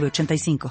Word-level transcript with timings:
906985. 0.00 0.70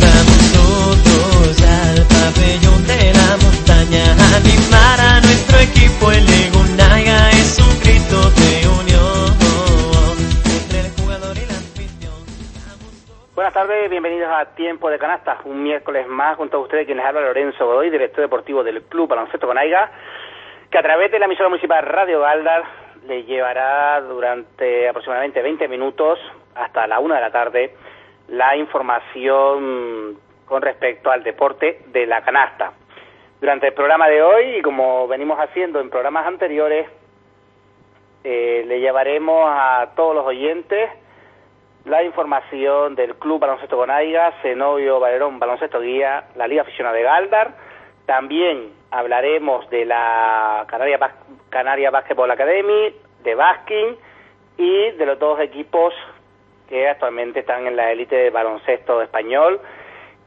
Vamos 0.00 0.52
todos 0.52 1.62
al 1.62 2.06
pabellón 2.06 2.86
de 2.86 3.12
la 3.12 3.36
montaña 3.42 4.04
a 4.18 4.36
animar 4.36 5.00
a 5.00 5.20
nuestro 5.20 5.58
equipo. 5.58 6.12
El 6.12 6.26
Legunaiga 6.26 7.30
es 7.30 7.58
un 7.58 7.80
grito 7.80 8.18
de 8.30 8.68
unión 8.68 9.32
entre 10.56 10.80
el 10.80 10.90
jugador 10.92 11.36
y 11.36 11.46
la 11.46 11.58
afición. 11.58 12.14
Buenas 13.34 13.54
tardes, 13.54 13.90
bienvenidos 13.90 14.30
a 14.32 14.46
Tiempo 14.54 14.90
de 14.90 14.98
Canasta, 14.98 15.38
un 15.44 15.62
miércoles 15.62 16.06
más 16.06 16.36
junto 16.36 16.58
a 16.58 16.60
ustedes 16.60 16.86
quien 16.86 16.98
les 16.98 17.06
habla 17.06 17.20
Lorenzo 17.20 17.66
Godoy, 17.66 17.90
director 17.90 18.22
deportivo 18.22 18.62
del 18.62 18.82
Club 18.84 19.08
Baloncesto 19.08 19.46
Conaiga, 19.46 19.90
que 20.70 20.78
a 20.78 20.82
través 20.82 21.10
de 21.10 21.18
la 21.18 21.26
emisora 21.26 21.48
municipal 21.48 21.84
Radio 21.84 22.20
Galdar 22.20 22.81
le 23.06 23.24
llevará 23.24 24.00
durante 24.00 24.88
aproximadamente 24.88 25.42
20 25.42 25.68
minutos 25.68 26.18
hasta 26.54 26.86
la 26.86 27.00
una 27.00 27.16
de 27.16 27.20
la 27.20 27.30
tarde 27.30 27.74
la 28.28 28.56
información 28.56 30.18
con 30.46 30.62
respecto 30.62 31.10
al 31.10 31.22
deporte 31.22 31.82
de 31.88 32.06
la 32.06 32.22
canasta. 32.22 32.72
Durante 33.40 33.68
el 33.68 33.74
programa 33.74 34.08
de 34.08 34.22
hoy, 34.22 34.56
y 34.58 34.62
como 34.62 35.08
venimos 35.08 35.38
haciendo 35.40 35.80
en 35.80 35.90
programas 35.90 36.26
anteriores, 36.26 36.86
eh, 38.24 38.64
le 38.66 38.80
llevaremos 38.80 39.44
a 39.48 39.90
todos 39.96 40.14
los 40.14 40.24
oyentes 40.24 40.90
la 41.84 42.04
información 42.04 42.94
del 42.94 43.16
Club 43.16 43.40
Baloncesto 43.40 43.76
Conaiga, 43.76 44.32
Zenobio 44.42 45.00
Valerón 45.00 45.40
Baloncesto 45.40 45.80
Guía, 45.80 46.24
la 46.36 46.46
Liga 46.46 46.62
Aficionada 46.62 46.96
de 46.96 47.02
Galdar. 47.02 47.71
También 48.12 48.74
hablaremos 48.90 49.70
de 49.70 49.86
la 49.86 50.66
Canaria, 50.68 50.98
Bas 50.98 51.14
Canaria 51.48 51.90
Basketball 51.90 52.30
Academy, 52.30 52.94
de 53.24 53.34
Baskin 53.34 53.96
y 54.58 54.90
de 54.90 55.06
los 55.06 55.18
dos 55.18 55.40
equipos 55.40 55.94
que 56.68 56.90
actualmente 56.90 57.40
están 57.40 57.66
en 57.66 57.74
la 57.74 57.90
élite 57.90 58.14
de 58.14 58.28
baloncesto 58.28 59.00
español 59.00 59.62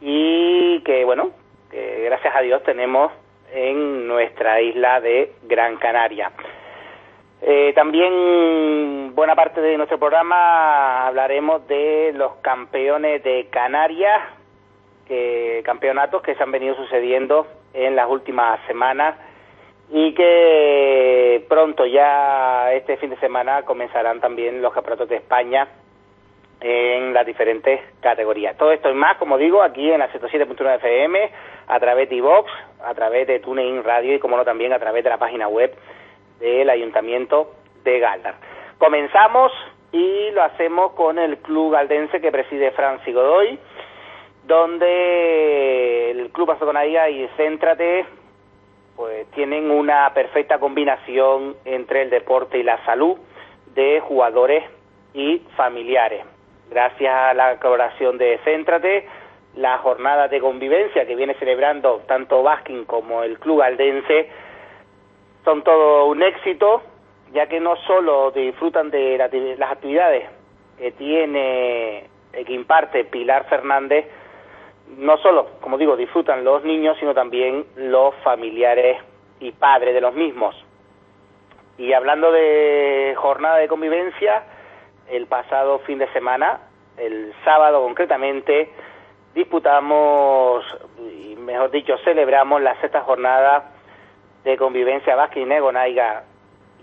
y 0.02 0.82
que, 0.82 1.06
bueno, 1.06 1.30
que 1.70 2.06
gracias 2.06 2.36
a 2.36 2.42
Dios 2.42 2.64
tenemos 2.64 3.12
en 3.54 4.08
nuestra 4.08 4.60
isla 4.62 5.00
de 5.00 5.34
Gran 5.44 5.78
Canaria. 5.78 6.32
Eh, 7.44 7.72
también 7.76 9.14
buena 9.14 9.36
parte 9.36 9.62
de 9.62 9.78
nuestro 9.78 10.00
programa 10.00 11.06
hablaremos 11.06 11.68
de 11.68 12.14
los 12.16 12.38
campeones 12.38 13.24
de 13.24 13.48
Canarias, 13.52 14.24
que, 15.08 15.62
campeonatos 15.64 16.24
que 16.24 16.34
se 16.34 16.42
han 16.42 16.52
venido 16.52 16.74
sucediendo 16.76 17.46
en 17.76 17.96
las 17.96 18.10
últimas 18.10 18.60
semanas 18.68 19.16
y 19.92 20.14
que 20.14 21.46
pronto 21.48 21.86
ya 21.86 22.74
este 22.74 22.98
fin 22.98 23.12
de 23.12 23.18
semana 23.18 23.64
comenzarán 23.64 24.20
también 24.20 24.62
los 24.62 24.74
campeonatos 24.74 25.10
de 25.10 25.18
España 25.18 25.68
en 26.62 27.14
las 27.14 27.26
diferentes 27.26 27.82
categorías. 28.02 28.58
Todo 28.58 28.72
esto 28.72 28.90
y 28.90 28.94
más, 28.94 29.18
como 29.18 29.38
digo, 29.38 29.62
aquí 29.62 29.92
en 29.92 30.00
la 30.00 30.12
107.9 30.12 30.78
FM, 30.78 31.32
a 31.68 31.80
través 31.80 32.10
de 32.10 32.16
iVox, 32.16 32.50
a 32.84 32.94
través 32.94 33.28
de 33.28 33.40
TuneIn 33.40 33.84
Radio 33.84 34.16
y, 34.16 34.20
como 34.20 34.38
no, 34.38 34.46
también 34.46 34.74
a 34.74 34.80
través 34.80 35.04
de 35.04 35.10
la 35.10 35.18
página 35.18 35.48
web 35.48 35.76
del 36.40 36.70
Ayuntamiento 36.70 37.52
de 37.84 38.00
Galdar. 38.00 38.36
Comenzamos 38.78 39.52
y 39.92 40.32
lo 40.32 40.44
hacemos 40.44 40.94
con 40.94 41.20
el 41.20 41.38
club 41.38 41.74
galdense 41.74 42.20
que 42.20 42.32
preside 42.32 42.72
Francis 42.72 43.14
Godoy, 43.14 43.60
donde 44.46 46.12
el 46.12 46.30
Club 46.32 46.52
Azoconaiga 46.52 47.10
y 47.10 47.28
Céntrate 47.38 48.06
pues 48.96 49.30
tienen 49.32 49.72
una 49.72 50.14
perfecta 50.14 50.60
combinación 50.60 51.56
entre 51.66 52.04
el 52.04 52.10
deporte 52.10 52.58
y 52.58 52.64
la 52.64 52.84
salud 52.86 53.18
de 53.74 54.00
jugadores 54.00 54.64
y 55.14 55.40
familiares. 55.58 56.24
Gracias 56.70 57.14
a 57.14 57.34
la 57.34 57.58
colaboración 57.58 58.18
de 58.18 58.40
Céntrate, 58.44 59.08
la 59.56 59.78
jornada 59.80 60.28
de 60.28 60.40
convivencia 60.40 61.06
que 61.06 61.16
viene 61.16 61.34
celebrando 61.36 62.04
tanto 62.08 62.42
Baskin 62.44 62.86
como 62.86 63.24
el 63.24 63.40
club 63.40 63.62
aldense 63.62 64.30
son 65.44 65.64
todo 65.64 66.06
un 66.06 66.24
éxito, 66.24 66.82
ya 67.34 67.48
que 67.48 67.60
no 67.60 67.76
solo 67.88 68.32
disfrutan 68.32 68.92
de 68.92 69.18
las 69.58 69.72
actividades 69.72 70.28
que 70.78 70.92
tiene, 70.92 72.08
que 72.32 72.54
imparte 72.54 73.06
Pilar 73.06 73.46
Fernández, 73.48 74.06
no 74.98 75.18
solo, 75.18 75.48
como 75.62 75.78
digo, 75.78 75.96
disfrutan 75.96 76.44
los 76.44 76.64
niños, 76.64 76.98
sino 77.00 77.14
también 77.14 77.66
los 77.76 78.16
familiares 78.24 79.02
y 79.40 79.52
padres 79.52 79.94
de 79.94 80.02
los 80.02 80.14
mismos. 80.14 80.56
Y 81.78 81.92
hablando 81.94 82.32
de 82.32 83.14
jornada 83.18 83.58
de 83.58 83.68
convivencia, 83.68 84.44
el 85.10 85.28
pasado 85.28 85.80
fin 85.80 86.00
de 86.00 86.12
semana, 86.14 86.62
el 86.98 87.34
sábado 87.44 87.84
concretamente, 87.84 88.70
disputamos, 89.34 90.64
y 91.00 91.36
mejor 91.36 91.72
dicho, 91.72 91.98
celebramos 92.04 92.62
la 92.62 92.80
sexta 92.80 93.02
jornada 93.02 93.72
de 94.44 94.58
convivencia 94.58 95.16
Vázquez 95.16 95.44
y 95.44 95.46
Negonaiga 95.46 96.24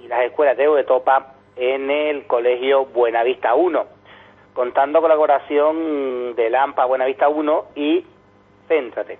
y 0.02 0.08
las 0.08 0.24
escuelas 0.24 0.56
de 0.56 0.84
Topa 0.84 1.34
en 1.56 1.90
el 1.90 2.26
Colegio 2.26 2.86
Buenavista 2.86 3.54
1, 3.54 3.86
contando 4.54 5.00
con 5.00 5.08
la 5.08 5.16
colaboración 5.16 6.34
de 6.34 6.50
Lampa 6.50 6.84
Buenavista 6.84 7.28
1 7.28 7.64
y 7.74 8.04
Céntrate. 8.68 9.18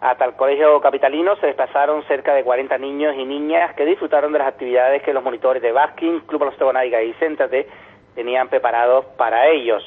Hasta 0.00 0.26
el 0.26 0.34
Colegio 0.34 0.80
Capitalino 0.80 1.36
se 1.36 1.46
desplazaron 1.46 2.02
cerca 2.04 2.34
de 2.34 2.44
40 2.44 2.76
niños 2.78 3.14
y 3.16 3.24
niñas 3.24 3.74
que 3.74 3.86
disfrutaron 3.86 4.32
de 4.32 4.38
las 4.38 4.48
actividades 4.48 5.02
que 5.02 5.14
los 5.14 5.24
monitores 5.24 5.62
de 5.62 5.72
Baskin, 5.72 6.20
Club 6.20 6.40
Baloncesto 6.40 6.66
Bonaiga 6.66 7.02
y 7.02 7.14
Céntrate 7.14 7.66
tenían 8.14 8.48
preparados 8.48 9.06
para 9.16 9.48
ellos. 9.48 9.82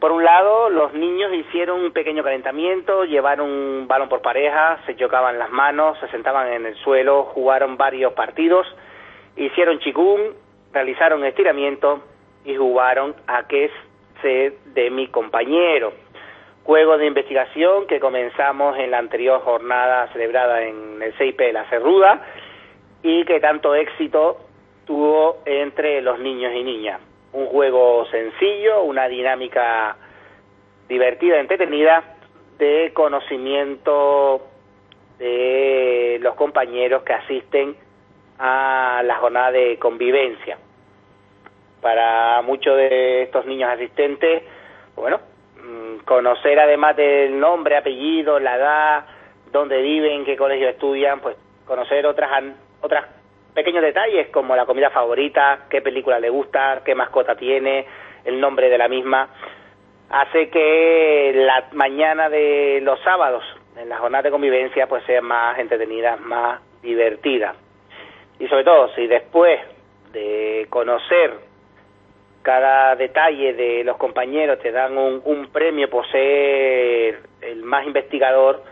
Por 0.00 0.10
un 0.10 0.24
lado, 0.24 0.68
los 0.70 0.94
niños 0.94 1.32
hicieron 1.32 1.80
un 1.84 1.92
pequeño 1.92 2.24
calentamiento, 2.24 3.04
llevaron 3.04 3.48
un 3.48 3.86
balón 3.86 4.08
por 4.08 4.20
pareja, 4.20 4.80
se 4.86 4.96
chocaban 4.96 5.38
las 5.38 5.50
manos, 5.50 5.96
se 6.00 6.08
sentaban 6.08 6.48
en 6.48 6.66
el 6.66 6.74
suelo, 6.76 7.24
jugaron 7.24 7.76
varios 7.76 8.12
partidos, 8.14 8.66
hicieron 9.36 9.78
chikung, 9.78 10.32
realizaron 10.72 11.24
estiramiento 11.24 12.02
y 12.44 12.56
jugaron 12.56 13.14
a 13.26 13.46
que 13.46 13.70
sé 14.20 14.56
de 14.74 14.90
mi 14.90 15.08
compañero. 15.08 15.92
Juego 16.64 16.96
de 16.96 17.06
investigación 17.06 17.86
que 17.86 17.98
comenzamos 17.98 18.78
en 18.78 18.90
la 18.90 18.98
anterior 18.98 19.40
jornada 19.40 20.08
celebrada 20.12 20.62
en 20.62 21.02
el 21.02 21.12
CIP 21.14 21.38
de 21.38 21.52
la 21.52 21.64
Cerruda 21.68 22.24
y 23.02 23.24
que 23.24 23.40
tanto 23.40 23.74
éxito 23.74 24.38
tuvo 24.86 25.38
entre 25.44 26.00
los 26.02 26.18
niños 26.20 26.52
y 26.54 26.62
niñas 26.62 27.00
un 27.32 27.46
juego 27.46 28.04
sencillo, 28.06 28.82
una 28.82 29.08
dinámica 29.08 29.96
divertida, 30.88 31.40
entretenida, 31.40 32.04
de 32.58 32.92
conocimiento 32.94 34.42
de 35.18 36.18
los 36.20 36.34
compañeros 36.34 37.02
que 37.02 37.12
asisten 37.14 37.76
a 38.38 39.02
la 39.04 39.16
jornada 39.16 39.52
de 39.52 39.78
convivencia. 39.78 40.58
Para 41.82 42.40
muchos 42.42 42.76
de 42.76 43.24
estos 43.24 43.44
niños 43.44 43.68
asistentes, 43.68 44.44
bueno, 44.96 45.20
mm, 45.56 46.04
conocer 46.04 46.58
además 46.58 46.96
del 46.96 47.38
nombre, 47.38 47.76
apellido, 47.76 48.38
la 48.38 48.56
edad, 48.56 49.04
dónde 49.50 49.82
viven, 49.82 50.24
qué 50.24 50.36
colegio 50.36 50.68
estudian, 50.68 51.20
pues 51.20 51.36
conocer 51.66 52.06
otras 52.06 52.30
otras 52.80 53.04
pequeños 53.52 53.82
detalles 53.82 54.28
como 54.28 54.56
la 54.56 54.64
comida 54.64 54.90
favorita, 54.90 55.66
qué 55.68 55.82
película 55.82 56.18
le 56.18 56.30
gusta, 56.30 56.80
qué 56.84 56.94
mascota 56.94 57.36
tiene, 57.36 57.84
el 58.24 58.40
nombre 58.40 58.70
de 58.70 58.78
la 58.78 58.88
misma, 58.88 59.28
hace 60.08 60.48
que 60.50 61.32
la 61.34 61.68
mañana 61.72 62.28
de 62.28 62.80
los 62.82 63.00
sábados, 63.00 63.44
en 63.76 63.88
la 63.88 63.98
jornada 63.98 64.22
de 64.22 64.30
convivencia, 64.30 64.86
pues 64.86 65.04
sea 65.04 65.20
más 65.20 65.58
entretenida, 65.58 66.16
más 66.16 66.60
divertida. 66.82 67.54
Y 68.38 68.48
sobre 68.48 68.64
todo, 68.64 68.94
si 68.94 69.06
después 69.06 69.60
de 70.12 70.66
conocer 70.68 71.51
cada 72.42 72.96
detalle 72.96 73.54
de 73.54 73.84
los 73.84 73.96
compañeros 73.96 74.58
te 74.58 74.72
dan 74.72 74.98
un, 74.98 75.48
premio 75.52 75.88
por 75.88 76.06
ser 76.10 77.20
el 77.40 77.62
más 77.62 77.86
investigador, 77.86 78.62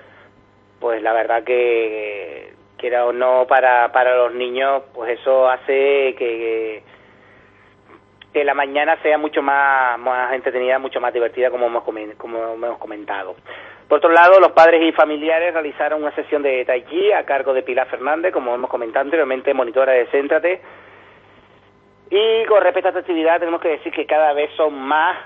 pues 0.81 1.03
la 1.03 1.13
verdad 1.13 1.45
que 1.45 2.53
quiera 2.77 3.07
o 3.07 3.13
no, 3.13 3.47
para, 3.47 3.93
para 3.93 4.17
los 4.17 4.35
niños, 4.35 4.83
pues 4.95 5.19
eso 5.21 5.49
hace 5.49 6.15
que, 6.19 6.83
que 8.33 8.45
la 8.45 8.55
mañana 8.55 8.97
sea 9.03 9.19
mucho 9.19 9.43
más, 9.43 9.99
más 9.99 10.33
entretenida, 10.33 10.79
mucho 10.79 11.01
más 11.01 11.13
divertida, 11.13 11.51
como 11.51 11.67
hemos, 11.67 11.85
como 11.85 12.55
hemos 12.55 12.79
comentado. 12.79 13.37
Por 13.91 13.99
otro 13.99 14.13
lado, 14.13 14.39
los 14.39 14.53
padres 14.53 14.83
y 14.85 14.93
familiares 14.93 15.53
realizaron 15.53 16.03
una 16.03 16.15
sesión 16.15 16.43
de 16.43 16.65
Tai 16.65 16.85
Chi 16.87 17.11
a 17.13 17.25
cargo 17.25 17.53
de 17.53 17.65
Pilar 17.65 17.89
Fernández, 17.89 18.33
como 18.33 18.55
hemos 18.55 18.71
comentado 18.71 19.05
anteriormente, 19.05 19.53
monitora 19.53 19.93
de 19.93 20.07
Céntrate. 20.07 20.61
Y 22.11 22.45
con 22.47 22.61
respecto 22.63 22.89
a 22.89 22.91
esta 22.91 23.01
actividad, 23.01 23.39
tenemos 23.39 23.61
que 23.61 23.69
decir 23.69 23.93
que 23.93 24.05
cada 24.05 24.33
vez 24.33 24.51
son 24.57 24.75
más 24.75 25.17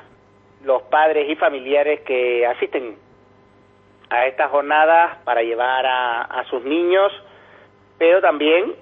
los 0.64 0.82
padres 0.82 1.28
y 1.28 1.36
familiares 1.36 2.00
que 2.00 2.46
asisten 2.46 2.96
a 4.10 4.26
estas 4.26 4.50
jornadas 4.50 5.16
para 5.24 5.42
llevar 5.42 5.86
a, 5.86 6.44
sus 6.50 6.62
niños, 6.62 7.10
pero 7.98 8.20
también 8.20 8.74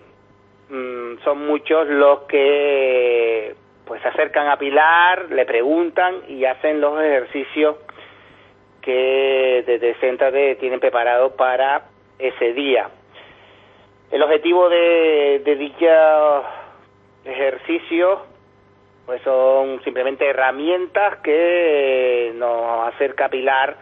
mm, 0.68 1.22
son 1.22 1.46
muchos 1.46 1.86
los 1.86 2.22
que 2.22 3.54
pues 3.84 4.02
se 4.02 4.08
acercan 4.08 4.48
a 4.48 4.58
Pilar, 4.58 5.30
le 5.30 5.44
preguntan 5.44 6.22
y 6.28 6.44
hacen 6.44 6.80
los 6.80 7.00
ejercicios 7.00 7.76
que 8.80 9.62
desde 9.64 9.94
Céntrate 10.00 10.56
tienen 10.56 10.80
preparado 10.80 11.36
para 11.36 11.84
ese 12.18 12.52
día. 12.52 12.90
El 14.10 14.22
objetivo 14.22 14.68
de, 14.68 15.40
de 15.44 15.56
dicho 15.56 15.86
ejercicio 17.24 18.26
pues 19.06 19.20
son 19.22 19.82
simplemente 19.82 20.28
herramientas 20.28 21.18
que 21.18 22.32
nos 22.36 22.88
acerca 22.94 23.28
Pilar 23.28 23.76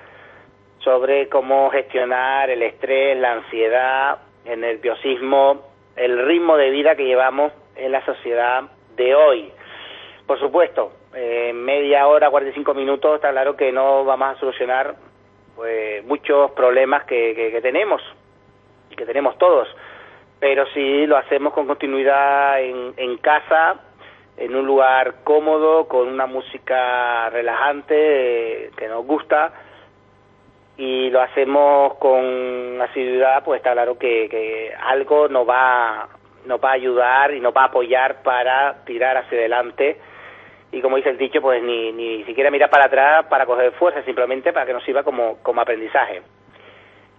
sobre 0.79 1.29
cómo 1.29 1.71
gestionar 1.71 2.49
el 2.51 2.63
estrés, 2.63 3.19
la 3.19 3.33
ansiedad, 3.33 4.19
el 4.45 4.61
nerviosismo, 4.61 5.63
el 5.97 6.27
ritmo 6.27 6.57
de 6.57 6.71
vida 6.71 6.97
que 6.97 7.05
llevamos 7.05 7.53
en 7.77 7.93
la 7.93 8.05
sociedad 8.05 8.65
de 8.97 9.15
hoy. 9.15 9.53
Por 10.27 10.39
supuesto, 10.39 10.93
en 11.15 11.63
media 11.65 12.07
hora, 12.07 12.31
45 12.31 12.73
minutos, 12.75 13.17
está 13.17 13.31
claro 13.31 13.57
que 13.57 13.73
no 13.73 14.05
vamos 14.05 14.37
a 14.37 14.41
solucionar 14.41 14.95
pues 15.57 16.05
muchos 16.05 16.53
problemas 16.53 17.05
que, 17.05 17.35
que, 17.35 17.61
tenemos 17.61 18.01
y 18.89 18.97
que 18.97 19.05
tenemos 19.05 19.37
todos, 19.37 19.69
pero 20.41 20.67
si 20.69 21.07
lo 21.07 21.19
hacemos 21.19 21.53
con 21.53 21.67
continuidad 21.67 22.63
en, 22.63 22.95
en 22.97 23.19
casa, 23.19 23.79
en 24.39 24.57
un 24.57 24.67
lugar 24.67 25.17
cómodo, 25.23 25.87
con 25.87 26.09
una 26.09 26.27
música 26.27 27.29
relajante 27.29 28.67
eh, 28.67 28.71
que 28.77 28.89
nos 28.89 29.05
gusta 29.05 29.53
y 30.79 31.11
lo 31.11 31.21
hacemos 31.21 31.95
con 31.99 32.81
asiduidad, 32.81 33.45
pues 33.45 33.59
está 33.59 33.73
claro 33.73 33.99
que, 33.99 34.29
que 34.31 34.73
algo 34.83 35.29
nos 35.29 35.47
va, 35.47 36.09
nos 36.47 36.59
va 36.59 36.71
a 36.71 36.75
ayudar 36.75 37.35
y 37.35 37.41
nos 37.41 37.55
va 37.55 37.65
a 37.65 37.67
apoyar 37.67 38.23
para 38.23 38.83
tirar 38.87 39.19
hacia 39.19 39.39
adelante 39.39 39.99
y 40.73 40.81
como 40.81 40.97
dice 40.97 41.11
el 41.11 41.19
dicho, 41.19 41.43
pues 41.43 41.63
ni, 41.63 41.93
ni 41.93 42.25
siquiera 42.25 42.51
mirar 42.51 42.71
para 42.71 42.87
atrás 42.87 43.27
para 43.27 43.45
coger 43.45 43.73
fuerza, 43.73 44.03
simplemente 44.05 44.53
para 44.53 44.67
que 44.67 44.73
nos 44.73 44.85
sirva 44.85 45.03
como, 45.03 45.39
como 45.43 45.61
aprendizaje. 45.61 46.23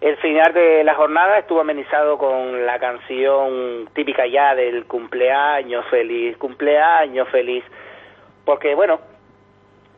El 0.01 0.17
final 0.17 0.51
de 0.53 0.83
la 0.83 0.95
jornada 0.95 1.37
estuvo 1.37 1.61
amenizado 1.61 2.17
con 2.17 2.65
la 2.65 2.79
canción 2.79 3.87
típica 3.93 4.25
ya 4.25 4.55
del 4.55 4.85
cumpleaños 4.85 5.85
feliz, 5.89 6.35
cumpleaños 6.37 7.29
feliz, 7.29 7.63
porque 8.43 8.73
bueno, 8.73 8.99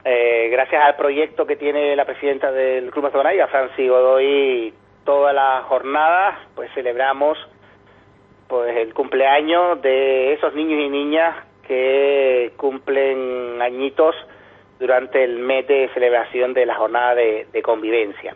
eh, 0.04 0.50
gracias 0.52 0.84
al 0.84 0.98
proyecto 0.98 1.46
que 1.46 1.56
tiene 1.56 1.96
la 1.96 2.04
presidenta 2.04 2.52
del 2.52 2.92
Club 2.92 3.06
Mazonaiga, 3.06 3.48
Francis 3.48 3.90
Godoy, 3.90 4.74
todas 5.06 5.34
las 5.34 5.64
jornadas, 5.64 6.38
pues 6.54 6.70
celebramos 6.74 7.38
pues 8.50 8.76
el 8.76 8.94
cumpleaños 8.94 9.82
de 9.82 10.34
esos 10.34 10.54
niños 10.54 10.82
y 10.82 10.90
niñas 10.90 11.34
que 11.66 12.52
cumplen 12.58 13.62
añitos 13.62 14.16
durante 14.80 15.24
el 15.24 15.40
mes 15.40 15.66
de 15.68 15.90
celebración 15.94 16.54
de 16.54 16.66
la 16.66 16.76
jornada 16.76 17.16
de, 17.16 17.62
convivencia. 17.64 18.36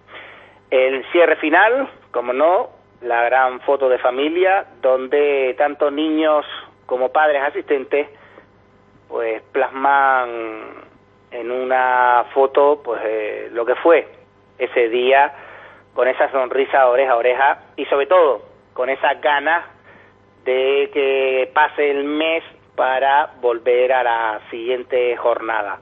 El 0.69 1.05
cierre 1.11 1.37
final, 1.37 1.89
como 2.11 2.33
no, 2.33 2.69
la 3.01 3.23
gran 3.23 3.61
foto 3.61 3.87
de 3.89 3.99
familia, 3.99 4.65
donde 4.81 5.55
tanto 5.57 5.91
niños 5.91 6.45
como 6.85 7.11
padres 7.11 7.41
asistentes, 7.43 8.09
pues 9.07 9.41
plasman 9.51 10.87
en 11.31 11.51
una 11.51 12.25
foto, 12.33 12.81
pues 12.83 13.01
eh, 13.05 13.49
lo 13.51 13.65
que 13.65 13.75
fue 13.75 14.07
ese 14.57 14.89
día, 14.89 15.33
con 15.93 16.07
esa 16.07 16.29
sonrisa 16.31 16.87
oreja 16.87 17.11
a 17.13 17.17
oreja 17.17 17.59
y 17.75 17.85
sobre 17.85 18.07
todo 18.07 18.41
con 18.73 18.89
esas 18.89 19.19
ganas 19.21 19.65
de 20.43 20.89
que 20.93 21.49
pase 21.53 21.91
el 21.91 22.03
mes 22.03 22.43
para 22.75 23.31
volver 23.41 23.91
a 23.91 24.03
la 24.03 24.41
siguiente 24.49 25.17
jornada. 25.17 25.79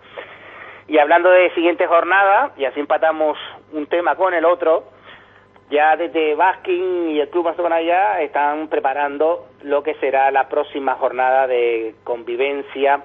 Y 0.87 0.97
hablando 0.97 1.29
de 1.29 1.53
siguiente 1.53 1.87
jornada, 1.87 2.51
y 2.57 2.65
así 2.65 2.79
empatamos 2.79 3.37
un 3.75 3.87
tema 3.87 4.15
con 4.15 4.33
el 4.33 4.45
otro, 4.45 4.85
ya 5.69 5.95
desde 5.95 6.35
Baskin 6.35 7.09
y 7.11 7.19
el 7.19 7.29
Club 7.29 7.53
ya 7.85 8.21
están 8.21 8.67
preparando 8.67 9.47
lo 9.63 9.83
que 9.83 9.95
será 9.95 10.31
la 10.31 10.47
próxima 10.47 10.95
jornada 10.95 11.47
de 11.47 11.95
convivencia 12.03 13.03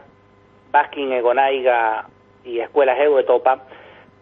Baskin, 0.71 1.13
Egonaiga 1.13 2.07
y 2.45 2.61
Escuelas 2.61 2.99
Topa 3.27 3.65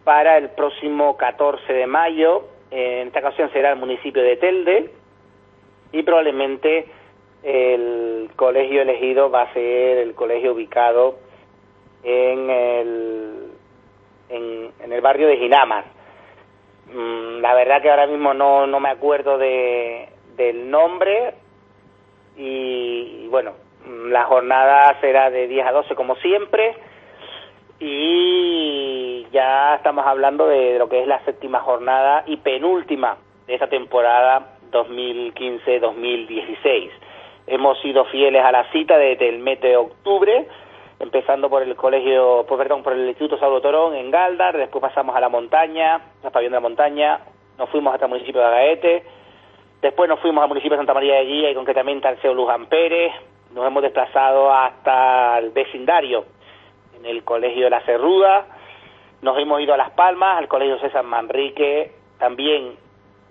para 0.05 0.39
el 0.39 0.51
próximo 0.51 1.17
14 1.17 1.73
de 1.73 1.87
mayo. 1.87 2.45
En 2.71 3.09
esta 3.09 3.21
ocasión 3.21 3.51
será 3.53 3.73
el 3.73 3.79
municipio 3.79 4.23
de 4.23 4.37
Telde 4.37 4.91
y 5.93 6.03
probablemente 6.03 6.87
el 7.43 8.31
colegio 8.37 8.83
elegido 8.83 9.31
va 9.31 9.43
a 9.43 9.53
ser 9.53 9.99
el 9.99 10.15
colegio 10.15 10.53
ubicado 10.53 11.19
en 12.03 12.51
el, 12.51 13.51
en, 14.29 14.93
el 14.93 15.01
barrio 15.01 15.29
de 15.29 15.37
Ginamar. 15.37 15.98
Mm, 16.93 17.41
la 17.41 17.55
verdad 17.55 17.83
que 17.83 17.91
ahora 17.91 18.07
mismo 18.07 18.35
no, 18.35 18.67
no 18.67 18.81
me 18.81 18.89
acuerdo 18.89 19.39
de, 19.39 20.09
del 20.37 20.71
nombre 20.71 21.35
y, 22.37 23.27
bueno, 23.29 23.53
la 24.07 24.25
jornada 24.25 24.99
será 25.01 25.31
de 25.31 25.49
10 25.49 25.67
a 25.67 25.73
12 25.73 25.95
como 25.95 26.17
siempre 26.17 26.75
y 27.81 29.27
ya 29.33 29.77
estamos 29.77 30.07
hablando 30.07 30.47
de 30.47 30.79
lo 30.79 30.89
que 30.89 31.03
es 31.03 31.07
la 31.07 31.23
séptima 31.25 31.61
jornada 31.61 32.25
y 32.27 32.39
penúltima 32.39 33.19
de 33.47 33.55
esta 33.55 33.69
temporada 33.69 34.57
2015-2016. 34.73 36.91
Hemos 37.47 37.81
sido 37.81 38.05
fieles 38.07 38.45
a 38.45 38.51
la 38.53 38.71
cita 38.73 38.99
desde 38.99 39.29
el 39.29 39.39
mes 39.39 39.61
de 39.61 39.77
octubre, 39.77 40.49
empezando 41.01 41.49
por 41.49 41.63
el 41.63 41.77
colegio, 41.77 42.45
pues, 42.49 42.59
perdón, 42.59 42.83
por 42.83 42.93
el 42.93 43.09
Instituto 43.09 43.39
Saulo 43.39 43.61
Torón 43.61 43.95
en 43.95 44.11
Galdar, 44.11 44.57
después 44.57 44.83
pasamos 44.83 45.15
a 45.15 45.21
la 45.21 45.29
montaña, 45.29 46.01
la 46.23 46.31
pabellón 46.31 46.53
de 46.53 46.57
la 46.57 46.61
montaña, 46.61 47.21
nos 47.57 47.69
fuimos 47.71 47.95
hasta 47.95 48.07
el 48.07 48.11
municipio 48.11 48.41
de 48.41 48.47
Agaete, 48.47 49.05
después 49.81 50.09
nos 50.09 50.21
fuimos 50.21 50.43
al 50.43 50.49
municipio 50.49 50.77
de 50.77 50.81
Santa 50.81 50.95
María 50.95 51.17
de 51.17 51.25
Guía 51.25 51.51
y 51.51 51.55
concretamente 51.55 52.09
al 52.09 52.21
Seu 52.21 52.35
Luján 52.35 52.67
Pérez, 52.67 53.13
nos 53.53 53.67
hemos 53.67 53.83
desplazado 53.83 54.53
hasta 54.53 55.39
el 55.39 55.51
vecindario, 55.51 56.25
en 56.99 57.07
el 57.07 57.23
colegio 57.23 57.65
de 57.65 57.71
la 57.71 57.81
Cerruda, 57.83 58.47
nos 59.23 59.39
hemos 59.39 59.61
ido 59.61 59.75
a 59.75 59.77
Las 59.77 59.91
Palmas, 59.91 60.39
al 60.39 60.49
colegio 60.49 60.79
César 60.81 61.05
Manrique, 61.05 61.93
también 62.19 62.77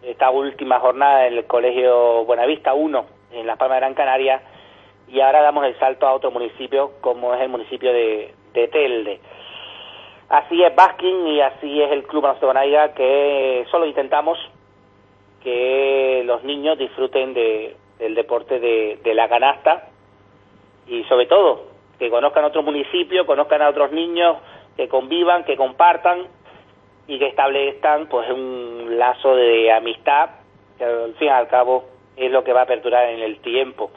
esta 0.02 0.30
última 0.30 0.80
jornada 0.80 1.28
en 1.28 1.34
el 1.34 1.46
colegio 1.46 2.24
Buenavista 2.24 2.74
1 2.74 3.06
en 3.34 3.48
Las 3.48 3.58
Palmas 3.58 3.76
de 3.76 3.80
Gran 3.82 3.94
Canaria, 3.94 4.42
y 5.08 5.20
ahora 5.22 5.42
damos 5.42 5.66
el 5.66 5.78
salto 5.80 6.08
a 6.08 6.14
otro 6.14 6.32
municipio, 6.32 6.94
como 7.02 7.34
es 7.34 7.42
el 7.42 7.50
municipio 7.50 7.92
de, 7.94 8.34
Telde. 8.54 9.20
Así 10.30 10.64
es 10.64 10.76
Baskin 10.76 11.28
y 11.28 11.42
así 11.42 11.82
es 11.82 11.92
el 11.92 12.04
Club 12.04 12.26
Bonaiga, 12.42 12.94
que 12.96 13.66
solo 13.70 13.86
intentamos 13.86 14.38
que 15.44 16.24
los 16.26 16.44
niños 16.44 16.78
disfruten 16.78 17.36
de, 17.36 17.76
del 18.00 18.16
deporte 18.16 18.60
de, 18.60 19.14
la 19.14 19.30
canasta 19.30 19.90
y 20.88 21.04
sobre 21.04 21.28
todo 21.28 21.68
que 22.00 22.10
conozcan 22.10 22.46
otros 22.46 22.66
municipios, 22.66 23.26
conozcan 23.26 23.62
a 23.62 23.70
otros 23.70 23.92
niños, 23.92 24.38
que 24.76 24.88
convivan, 24.88 25.44
que 25.44 25.56
compartan 25.56 26.28
y 27.08 27.18
que 27.20 27.28
establezcan 27.28 28.08
pues 28.08 28.30
un 28.30 28.98
lazo 28.98 29.36
de 29.36 29.72
amistad 29.72 30.30
que 30.78 30.84
al 30.84 31.14
fin 31.16 31.28
y 31.28 31.32
al 31.32 31.48
cabo 31.48 31.86
es 32.16 32.32
lo 32.32 32.44
que 32.44 32.54
va 32.54 32.62
a 32.62 32.64
aperturar 32.64 33.10
en 33.10 33.22
el 33.22 33.40
tiempo. 33.40 33.92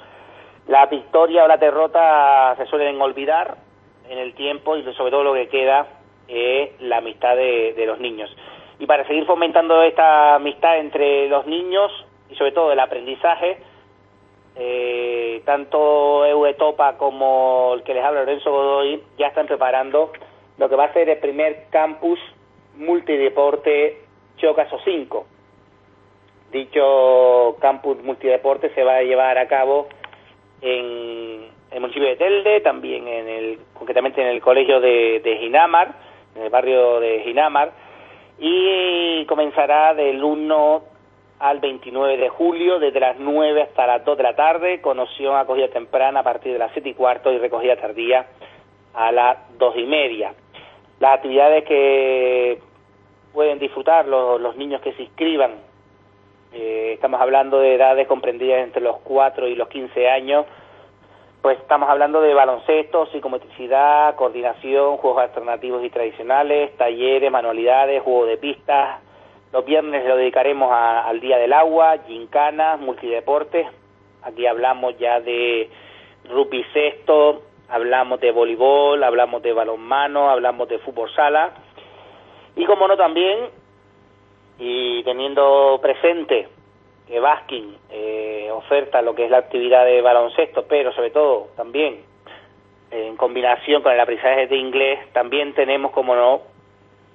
La 0.66 0.86
victoria 0.86 1.44
o 1.44 1.48
la 1.48 1.56
derrota 1.56 2.54
se 2.56 2.66
suelen 2.66 3.00
olvidar 3.00 3.56
en 4.08 4.18
el 4.18 4.34
tiempo 4.34 4.76
y 4.76 4.82
sobre 4.94 5.10
todo 5.10 5.24
lo 5.24 5.34
que 5.34 5.48
queda 5.48 5.86
es 6.28 6.80
la 6.80 6.98
amistad 6.98 7.36
de, 7.36 7.84
los 7.86 7.98
niños. 7.98 8.34
Y 8.78 8.86
para 8.86 9.06
seguir 9.06 9.26
fomentando 9.26 9.82
esta 9.82 10.36
amistad 10.36 10.78
entre 10.78 11.28
los 11.28 11.46
niños 11.46 11.90
y 12.30 12.34
sobre 12.36 12.52
todo 12.52 12.72
el 12.72 12.80
aprendizaje, 12.80 13.58
eh, 14.56 15.42
tanto 15.44 16.24
Euetopa 16.26 16.96
como 16.96 17.72
el 17.74 17.82
que 17.82 17.94
les 17.94 18.04
habla 18.04 18.20
Lorenzo 18.20 18.50
Godoy 18.50 19.02
ya 19.16 19.28
están 19.28 19.46
preparando 19.46 20.12
lo 20.58 20.68
que 20.68 20.76
va 20.76 20.84
a 20.84 20.92
ser 20.92 21.08
el 21.08 21.18
primer 21.18 21.66
campus 21.70 22.18
multideporte 22.74 24.02
Chocaso 24.38 24.78
5 24.84 25.26
Dicho 26.50 27.56
campus 27.60 28.02
multideporte 28.02 28.74
se 28.74 28.82
va 28.82 28.96
a 28.96 29.02
llevar 29.02 29.38
a 29.38 29.46
cabo 29.46 29.88
en, 30.60 31.48
el 31.70 31.80
municipio 31.80 32.08
de 32.08 32.16
Telde, 32.16 32.60
también 32.60 33.06
en 33.06 33.28
el, 33.28 33.58
concretamente 33.74 34.20
en 34.20 34.28
el 34.28 34.40
colegio 34.40 34.80
de, 34.80 35.20
de 35.20 35.36
Ginamar, 35.38 35.94
en 36.34 36.42
el 36.42 36.50
barrio 36.50 37.00
de 37.00 37.20
Ginamar, 37.20 37.72
y 38.38 39.24
comenzará 39.26 39.94
del 39.94 40.22
1 40.22 40.82
al 41.40 41.58
29 41.58 42.16
de 42.18 42.28
julio, 42.28 42.78
desde 42.78 43.00
las 43.00 43.18
9 43.18 43.62
hasta 43.62 43.86
las 43.86 44.04
2 44.04 44.16
de 44.16 44.22
la 44.22 44.36
tarde, 44.36 44.80
con 44.80 44.98
opción 44.98 45.36
acogida 45.36 45.68
temprana 45.68 46.20
a 46.20 46.22
partir 46.22 46.52
de 46.52 46.58
las 46.58 46.72
7 46.72 46.88
y 46.88 46.94
cuarto 46.94 47.32
y 47.32 47.38
recogida 47.38 47.76
tardía 47.76 48.26
a 48.94 49.10
las 49.10 49.38
2 49.58 49.76
y 49.76 49.84
media. 49.84 50.34
Las 50.98 51.14
actividades 51.14 51.64
que 51.64 52.58
pueden 53.32 53.58
disfrutar 53.58 54.06
los, 54.06 54.40
los 54.40 54.56
niños 54.56 54.80
que 54.82 54.92
se 54.92 55.02
inscriban, 55.02 55.52
eh, 56.52 56.92
estamos 56.94 57.20
hablando 57.20 57.60
de 57.60 57.74
edades 57.74 58.08
comprendidas 58.08 58.62
entre 58.62 58.82
los 58.82 58.98
4 59.00 59.46
y 59.48 59.54
los 59.54 59.68
15 59.68 60.08
años, 60.08 60.46
pues 61.42 61.58
estamos 61.58 61.88
hablando 61.88 62.20
de 62.20 62.34
baloncesto, 62.34 63.06
psicometricidad, 63.06 64.14
coordinación, 64.16 64.98
juegos 64.98 65.22
alternativos 65.22 65.82
y 65.84 65.90
tradicionales, 65.90 66.76
talleres, 66.76 67.30
manualidades, 67.30 68.02
juegos 68.02 68.28
de 68.28 68.36
pistas. 68.36 69.00
Los 69.52 69.64
viernes 69.64 70.04
lo 70.06 70.16
dedicaremos 70.16 70.70
al 70.70 71.18
Día 71.20 71.38
del 71.38 71.52
Agua, 71.52 71.96
gincanas, 72.06 72.78
multideportes. 72.78 73.66
Aquí 74.22 74.46
hablamos 74.46 74.98
ya 74.98 75.20
de 75.20 75.70
rugby 76.28 76.62
sexto, 76.74 77.42
hablamos 77.68 78.20
de 78.20 78.32
voleibol, 78.32 79.02
hablamos 79.02 79.42
de 79.42 79.52
balonmano, 79.52 80.28
hablamos 80.28 80.68
de 80.68 80.78
fútbol 80.80 81.10
sala. 81.14 81.52
Y 82.54 82.66
como 82.66 82.86
no 82.86 82.96
también, 82.96 83.48
y 84.60 85.02
teniendo 85.04 85.80
presente 85.80 86.46
que 87.08 87.18
Baskin 87.18 87.76
eh, 87.90 88.50
oferta 88.52 89.00
lo 89.00 89.14
que 89.14 89.24
es 89.24 89.30
la 89.30 89.38
actividad 89.38 89.86
de 89.86 90.02
baloncesto, 90.02 90.66
pero 90.68 90.92
sobre 90.92 91.10
todo 91.10 91.48
también 91.56 92.02
en 92.90 93.16
combinación 93.16 93.82
con 93.82 93.92
el 93.92 94.00
aprendizaje 94.00 94.46
de 94.48 94.56
inglés, 94.56 94.98
también 95.12 95.54
tenemos, 95.54 95.92
como 95.92 96.14
no, 96.14 96.42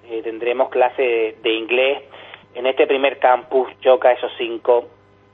eh, 0.09 0.21
tendremos 0.23 0.69
clase 0.69 1.35
de, 1.41 1.53
inglés 1.53 2.01
en 2.55 2.65
este 2.65 2.87
primer 2.87 3.19
campus 3.19 3.69
Choca 3.81 4.11
esos 4.11 4.31
cinco 4.37 4.85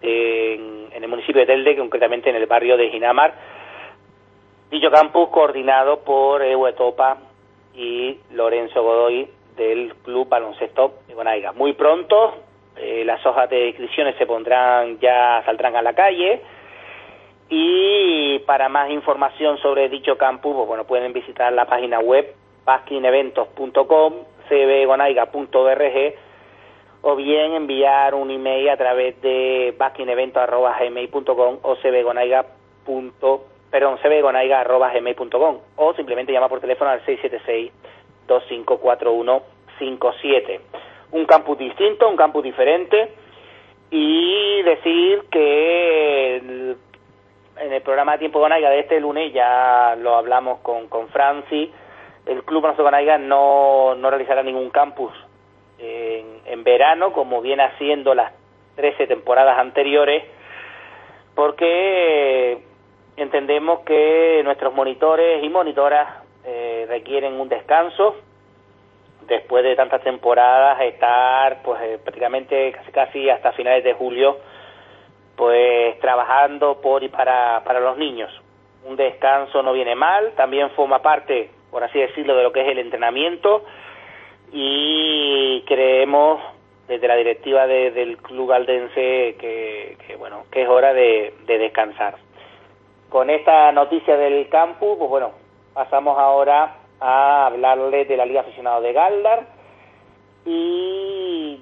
en, 0.01 0.89
el 0.91 1.07
municipio 1.07 1.41
de 1.41 1.47
Telde, 1.47 1.77
concretamente 1.77 2.29
en 2.29 2.35
el 2.35 2.45
barrio 2.45 2.75
de 2.75 2.89
Ginamar. 2.89 3.33
Dicho 4.69 4.91
campus 4.91 5.29
coordinado 5.29 6.01
por 6.01 6.41
Ewe 6.41 6.73
Topa 6.73 7.17
y 7.73 8.17
Lorenzo 8.31 8.83
Godoy 8.83 9.27
del 9.55 9.93
Club 10.03 10.29
Baloncesto 10.29 10.99
de 11.07 11.15
Bonaiga. 11.15 11.51
Muy 11.51 11.73
pronto 11.73 12.35
eh, 12.77 13.03
las 13.05 13.23
hojas 13.25 13.49
de 13.49 13.67
inscripciones 13.67 14.15
se 14.17 14.25
pondrán, 14.25 14.99
ya 14.99 15.43
saldrán 15.45 15.75
a 15.75 15.81
la 15.81 15.93
calle. 15.93 16.41
Y 17.49 18.39
para 18.39 18.69
más 18.69 18.89
información 18.89 19.57
sobre 19.57 19.89
dicho 19.89 20.17
campus, 20.17 20.55
pues, 20.55 20.67
bueno, 20.67 20.85
pueden 20.85 21.11
visitar 21.11 21.51
la 21.51 21.65
página 21.65 21.99
web 21.99 22.33
paskineventos.com, 22.63 24.13
cbgonaiga.org 24.47 26.13
o 27.03 27.15
bien 27.15 27.53
enviar 27.53 28.13
un 28.13 28.29
email 28.31 28.69
a 28.69 28.77
través 28.77 29.19
de 29.21 29.75
baskineventos.gmail.com 29.77 31.57
o 31.61 31.75
cbgonaiga. 31.75 32.45
Perdón, 33.71 33.97
cbgonaiga.gmail.com 34.01 35.57
o 35.75 35.93
simplemente 35.93 36.31
llama 36.31 36.49
por 36.49 36.61
teléfono 36.61 36.91
al 36.91 37.05
676 37.05 37.71
254157 38.27 40.61
un 41.11 41.25
campus 41.25 41.57
distinto, 41.57 42.07
un 42.07 42.15
campus 42.15 42.43
diferente 42.43 43.13
y 43.89 44.61
decir 44.63 45.23
que 45.29 46.37
en 46.37 47.73
el 47.73 47.81
programa 47.81 48.13
de 48.13 48.19
Tiempo 48.19 48.39
Gonaiga 48.39 48.69
de 48.69 48.79
este 48.79 48.99
lunes 48.99 49.33
ya 49.33 49.95
lo 49.97 50.15
hablamos 50.15 50.59
con, 50.59 50.87
con 50.87 51.09
Franci, 51.09 51.71
el 52.25 52.43
Club 52.43 52.61
Baloncesto 52.61 52.83
Gonaiga 52.83 53.17
no, 53.17 53.95
no 53.95 54.09
realizará 54.09 54.43
ningún 54.43 54.69
campus 54.69 55.11
en, 55.79 56.41
en 56.45 56.63
verano 56.63 57.11
como 57.11 57.41
viene 57.41 57.63
haciendo 57.63 58.13
las 58.13 58.31
13 58.75 59.07
temporadas 59.07 59.59
anteriores 59.59 60.23
porque 61.35 62.63
entendemos 63.17 63.81
que 63.81 64.41
nuestros 64.43 64.73
monitores 64.73 65.43
y 65.43 65.49
monitoras 65.49 66.20
requieren 66.91 67.39
un 67.39 67.47
descanso 67.47 68.17
después 69.25 69.63
de 69.63 69.77
tantas 69.77 70.03
temporadas 70.03 70.81
estar 70.81 71.61
pues 71.63 71.81
eh, 71.83 71.99
prácticamente 72.03 72.73
casi 72.73 72.91
casi 72.91 73.29
hasta 73.29 73.53
finales 73.53 73.81
de 73.85 73.93
julio 73.93 74.37
pues 75.37 75.97
trabajando 76.01 76.81
por 76.81 77.01
y 77.01 77.07
para, 77.07 77.63
para 77.63 77.79
los 77.79 77.97
niños. 77.97 78.29
Un 78.85 78.97
descanso 78.97 79.63
no 79.63 79.71
viene 79.71 79.95
mal, 79.95 80.33
también 80.35 80.69
forma 80.71 81.01
parte, 81.01 81.49
por 81.71 81.83
así 81.83 81.97
decirlo, 81.97 82.35
de 82.35 82.43
lo 82.43 82.51
que 82.51 82.61
es 82.61 82.67
el 82.67 82.79
entrenamiento 82.79 83.63
y 84.51 85.63
creemos 85.65 86.41
desde 86.89 87.07
la 87.07 87.15
directiva 87.15 87.67
del 87.67 88.17
club 88.17 88.49
galdense 88.49 89.37
que, 89.39 89.97
que, 90.05 90.17
bueno 90.17 90.43
que 90.51 90.63
es 90.63 90.67
hora 90.67 90.93
de, 90.93 91.33
de 91.45 91.57
descansar. 91.57 92.15
Con 93.07 93.29
esta 93.29 93.71
noticia 93.71 94.17
del 94.17 94.49
campus, 94.49 94.97
pues 94.97 95.09
bueno, 95.09 95.31
pasamos 95.73 96.17
ahora 96.17 96.80
a 97.01 97.47
hablarle 97.47 98.05
de 98.05 98.15
la 98.15 98.25
Liga 98.25 98.41
Aficionado 98.41 98.81
de 98.81 98.93
Galdar 98.93 99.47
y, 100.45 101.59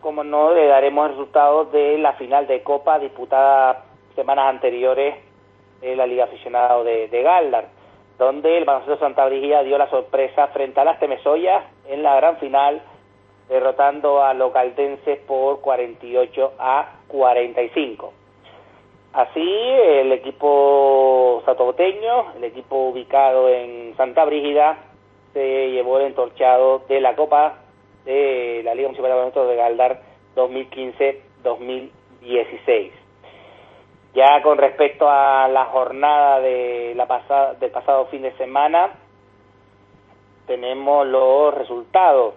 como 0.00 0.24
no, 0.24 0.54
le 0.54 0.66
daremos 0.66 1.10
resultados 1.10 1.72
de 1.72 1.98
la 1.98 2.14
final 2.14 2.46
de 2.46 2.62
Copa 2.62 2.98
disputada 2.98 3.84
semanas 4.14 4.46
anteriores 4.48 5.16
en 5.82 5.98
la 5.98 6.06
Liga 6.06 6.24
Aficionado 6.24 6.84
de, 6.84 7.08
de 7.08 7.22
Galdar, 7.22 7.66
donde 8.16 8.56
el 8.56 8.64
baloncesto 8.64 8.98
Santa 8.98 9.26
Brigida 9.26 9.62
dio 9.64 9.76
la 9.76 9.90
sorpresa 9.90 10.46
frente 10.48 10.80
a 10.80 10.84
las 10.84 11.00
Temesoyas 11.00 11.64
en 11.88 12.02
la 12.02 12.14
gran 12.16 12.38
final, 12.38 12.80
derrotando 13.48 14.22
a 14.22 14.34
los 14.34 14.52
caldenses 14.52 15.18
por 15.26 15.60
48 15.60 16.52
a 16.58 16.92
45. 17.08 18.12
Así, 19.16 19.40
el 19.40 20.12
equipo 20.12 21.42
satoboteño, 21.46 22.34
el 22.36 22.44
equipo 22.44 22.90
ubicado 22.90 23.48
en 23.48 23.96
Santa 23.96 24.26
Brígida, 24.26 24.76
se 25.32 25.70
llevó 25.70 25.98
el 25.98 26.08
entorchado 26.08 26.80
de 26.80 27.00
la 27.00 27.16
Copa 27.16 27.60
de 28.04 28.60
la 28.62 28.74
Liga 28.74 28.88
Municipal 28.88 29.08
de 29.08 29.16
Baloncesto 29.16 29.48
de 29.48 29.56
Galdar 29.56 30.02
2015-2016. 30.36 32.90
Ya 34.12 34.42
con 34.42 34.58
respecto 34.58 35.08
a 35.08 35.48
la 35.48 35.64
jornada 35.64 36.40
de 36.40 36.92
la 36.94 37.06
pasada, 37.06 37.54
del 37.54 37.70
pasado 37.70 38.08
fin 38.08 38.20
de 38.20 38.32
semana, 38.32 38.96
tenemos 40.46 41.06
los 41.06 41.54
resultados. 41.54 42.34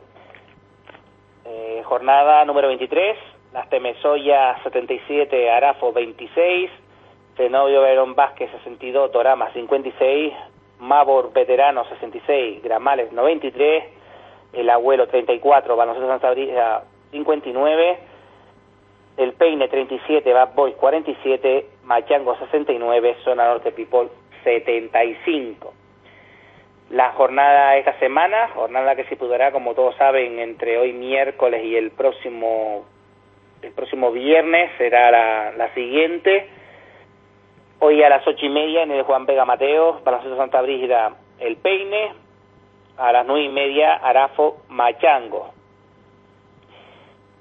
Eh, 1.44 1.82
jornada 1.84 2.46
número 2.46 2.70
23, 2.70 3.18
las 3.54 3.70
Temesoya 3.70 4.58
77, 4.64 5.50
Arafo 5.50 5.92
26, 5.92 6.70
Zenobio 7.36 7.82
Verón 7.82 8.16
Vázquez 8.16 8.52
62, 8.52 9.12
Torama 9.12 9.52
56, 9.54 10.34
Mabor 10.80 11.34
Veterano 11.34 11.86
66, 11.86 12.62
Gramales 12.62 13.12
93, 13.12 13.84
El 14.54 14.70
Abuelo 14.70 15.08
34, 15.08 15.76
Baloncesto 15.76 16.08
Santa 16.08 16.32
Brisa 16.32 16.84
59, 17.12 18.00
El 19.18 19.34
Peine 19.34 19.68
37, 19.68 20.32
Bad 20.32 20.54
Boys 20.54 20.76
47, 20.76 21.66
Machango 21.84 22.38
69, 22.38 23.18
Zona 23.24 23.46
Norte 23.46 23.72
People 23.72 24.10
75. 24.44 25.74
La 26.92 27.12
jornada 27.12 27.78
esta 27.78 27.98
semana, 28.00 28.50
jornada 28.50 28.96
que 28.96 29.04
se 29.06 29.16
pudará, 29.16 29.52
como 29.52 29.76
todos 29.76 29.96
saben, 29.96 30.40
entre 30.40 30.78
hoy 30.78 30.94
miércoles 30.94 31.64
y 31.64 31.76
el 31.76 31.92
próximo 31.92 32.86
el 33.62 33.72
próximo 33.74 34.12
viernes 34.12 34.72
será 34.78 35.52
la, 35.52 35.74
siguiente. 35.74 36.50
Hoy 37.80 38.02
a 38.04 38.10
las 38.10 38.26
ocho 38.28 38.46
y 38.46 38.50
media 38.50 38.84
en 38.84 38.92
el 38.92 39.04
Juan 39.04 39.26
Vega 39.26 39.46
Mateo, 39.46 40.02
Baloncesto 40.04 40.38
Santa 40.38 40.62
Brígida, 40.62 41.16
El 41.40 41.58
Peine. 41.58 42.14
A 42.98 43.14
las 43.14 43.26
nueve 43.26 43.44
y 43.46 43.50
media, 43.50 43.94
Arafo 43.96 44.58
Machango. 44.68 45.54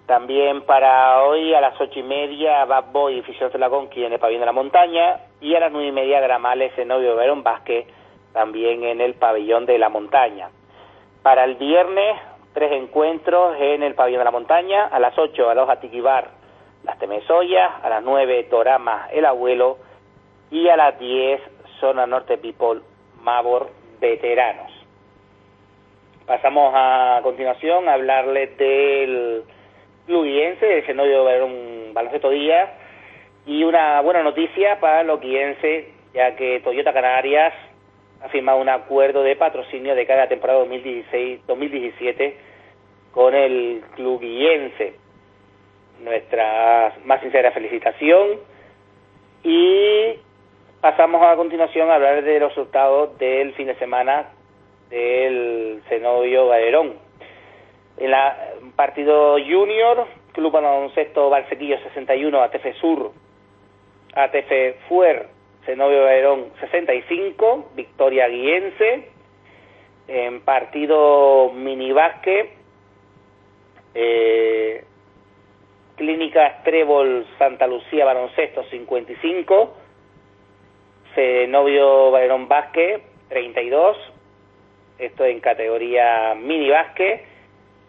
También 0.06 0.62
para 0.62 1.24
hoy 1.24 1.52
a 1.52 1.60
las 1.60 1.80
ocho 1.80 1.98
y 1.98 2.04
media, 2.04 2.64
Bad 2.64 2.92
Boy 2.92 3.18
y 3.18 3.22
Fisión 3.22 3.50
de 3.50 3.58
la 3.58 3.66
en 3.66 4.12
el 4.12 4.18
Pabellón 4.20 4.40
de 4.40 4.46
la 4.46 4.52
Montaña. 4.52 5.20
Y 5.40 5.54
a 5.56 5.60
las 5.60 5.72
nueve 5.72 5.88
y 5.88 5.92
media, 5.92 6.20
Gramales, 6.20 6.72
Novio 6.86 7.16
Verón 7.16 7.42
Vázquez, 7.42 7.86
también 8.32 8.84
en 8.84 9.00
el 9.00 9.14
Pabellón 9.14 9.66
de 9.66 9.78
la 9.78 9.88
Montaña. 9.88 10.50
Para 11.22 11.44
el 11.44 11.56
viernes, 11.56 12.16
tres 12.52 12.72
encuentros 12.72 13.56
en 13.58 13.82
el 13.82 13.94
Pabellón 13.94 14.20
de 14.20 14.24
la 14.24 14.30
Montaña, 14.30 14.86
a 14.86 14.98
las 14.98 15.16
8 15.16 15.50
los 15.54 15.68
Atiquibar, 15.68 16.30
las 16.84 16.98
Temesoyas, 16.98 17.70
a 17.82 17.88
las 17.88 18.02
9 18.02 18.44
Torama, 18.44 19.08
El 19.12 19.24
Abuelo, 19.24 19.78
y 20.50 20.68
a 20.68 20.76
las 20.76 20.98
10 20.98 21.40
Zona 21.80 22.06
Norte 22.06 22.38
People, 22.38 22.80
Mabor 23.22 23.70
Veteranos. 24.00 24.72
Pasamos 26.26 26.72
a 26.74 27.20
continuación 27.22 27.88
a 27.88 27.94
hablarles 27.94 28.56
del 28.58 29.42
clubiense, 30.06 30.66
del 30.66 30.96
de 30.96 31.42
un 31.42 31.90
baloncesto 31.94 32.30
día, 32.30 32.74
y 33.46 33.64
una 33.64 34.00
buena 34.02 34.22
noticia 34.22 34.78
para 34.80 35.02
los 35.04 35.20
guienses 35.20 35.86
ya 36.12 36.36
que 36.36 36.60
Toyota 36.60 36.92
Canarias 36.92 37.52
ha 38.22 38.28
firmado 38.28 38.58
un 38.60 38.68
acuerdo 38.68 39.22
de 39.22 39.36
patrocinio 39.36 39.94
de 39.94 40.06
cada 40.06 40.28
temporada 40.28 40.64
2016-2017 40.64 42.34
con 43.12 43.34
el 43.34 43.82
club 43.94 44.20
guillense. 44.20 44.94
Nuestra 46.00 46.94
más 47.04 47.20
sincera 47.20 47.50
felicitación 47.52 48.38
y 49.42 50.14
pasamos 50.80 51.22
a 51.22 51.36
continuación 51.36 51.90
a 51.90 51.96
hablar 51.96 52.22
de 52.22 52.40
los 52.40 52.50
resultados 52.50 53.18
del 53.18 53.52
fin 53.54 53.66
de 53.66 53.74
semana 53.76 54.30
del 54.90 55.82
Zenobio 55.88 56.46
Valerón. 56.46 56.94
En 57.96 58.10
la 58.12 58.36
partido 58.76 59.32
junior, 59.38 60.06
Club 60.32 60.52
Baloncesto 60.52 61.30
Barsequillo 61.30 61.78
61, 61.80 62.42
ATF 62.42 62.76
Sur, 62.80 63.12
ATF 64.14 64.86
Fuer, 64.88 65.26
Zenobio 65.68 66.04
Valerón 66.04 66.46
65, 66.60 67.72
victoria 67.74 68.26
guiense. 68.26 69.10
En 70.08 70.40
partido 70.40 71.52
minibásquet, 71.52 72.48
eh, 73.94 74.82
Clínica 75.96 76.62
Trébol 76.64 77.26
Santa 77.36 77.66
Lucía 77.66 78.06
Baloncesto 78.06 78.64
55, 78.64 79.76
Zenobio 81.14 82.12
Valerón 82.12 82.48
Vázquez 82.48 83.02
32, 83.28 83.98
esto 84.98 85.26
en 85.26 85.40
categoría 85.40 86.34
mini 86.34 86.70
básquet. 86.70 87.26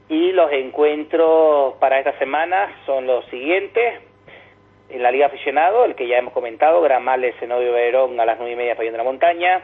Y 0.09 0.33
los 0.33 0.51
encuentros 0.51 1.75
para 1.75 1.99
esta 1.99 2.19
semana 2.19 2.75
son 2.85 3.07
los 3.07 3.23
siguientes. 3.27 4.08
En 4.89 5.03
la 5.03 5.11
Liga 5.11 5.27
Aficionado, 5.27 5.85
el 5.85 5.95
que 5.95 6.07
ya 6.07 6.17
hemos 6.17 6.33
comentado, 6.33 6.81
Gramales, 6.81 7.35
Zenobio 7.39 7.73
Verón 7.73 8.19
a 8.19 8.25
las 8.25 8.37
nueve 8.39 8.53
y 8.53 8.55
media, 8.55 8.75
Pabellón 8.75 8.93
de 8.93 8.97
la 8.97 9.03
Montaña. 9.03 9.61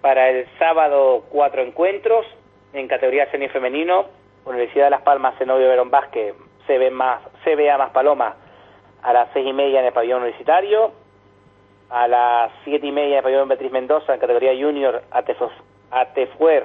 Para 0.00 0.30
el 0.30 0.46
sábado, 0.58 1.24
cuatro 1.28 1.62
encuentros. 1.62 2.26
En 2.72 2.88
categoría 2.88 3.30
semi 3.30 3.48
femenino, 3.48 4.06
Universidad 4.44 4.84
de 4.84 4.90
Las 4.90 5.02
Palmas, 5.02 5.36
Zenobio 5.38 5.68
Verón 5.68 5.90
Vázquez, 5.90 6.34
CB 6.66 6.90
más, 6.90 7.20
CBA 7.44 7.76
más 7.78 7.90
Paloma 7.90 8.36
a 9.02 9.12
las 9.12 9.28
seis 9.32 9.46
y 9.46 9.52
media 9.52 9.80
en 9.80 9.86
el 9.86 9.92
pabellón 9.92 10.22
universitario. 10.22 10.92
A 11.90 12.06
las 12.06 12.52
siete 12.64 12.86
y 12.86 12.92
media 12.92 13.12
en 13.12 13.16
el 13.16 13.22
pabellón 13.22 13.48
Beatriz 13.48 13.72
Mendoza, 13.72 14.14
en 14.14 14.20
categoría 14.20 14.52
junior, 14.52 15.02
Atefuer, 15.90 16.64